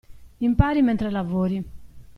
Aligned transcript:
Impari 0.39 0.81
mentre 0.81 1.11
lavori. 1.11 1.63